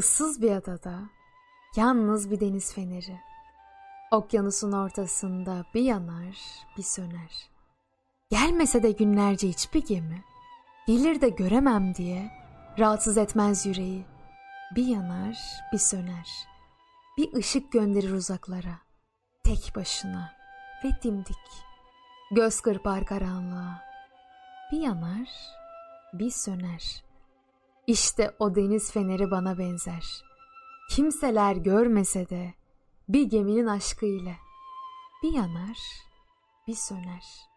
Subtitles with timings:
[0.00, 1.00] ıssız bir adada
[1.76, 3.20] yalnız bir deniz feneri.
[4.12, 6.38] Okyanusun ortasında bir yanar,
[6.76, 7.50] bir söner.
[8.30, 10.24] Gelmese de günlerce hiçbir gemi,
[10.86, 12.30] gelir de göremem diye
[12.78, 14.04] rahatsız etmez yüreği.
[14.76, 15.38] Bir yanar,
[15.72, 16.28] bir söner.
[17.18, 18.78] Bir ışık gönderir uzaklara.
[19.44, 20.32] Tek başına
[20.84, 21.64] ve dimdik.
[22.30, 23.82] Göz kırpar karanlığa.
[24.72, 25.28] Bir yanar,
[26.12, 27.09] bir söner.
[27.90, 30.24] İşte o deniz feneri bana benzer.
[30.90, 32.54] Kimseler görmese de
[33.08, 34.36] bir geminin aşkı ile
[35.22, 35.78] bir yanar,
[36.66, 37.49] bir söner.''